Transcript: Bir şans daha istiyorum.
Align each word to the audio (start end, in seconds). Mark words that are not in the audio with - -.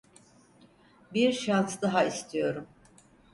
Bir 1.13 1.31
şans 1.31 1.81
daha 1.81 2.03
istiyorum. 2.03 2.67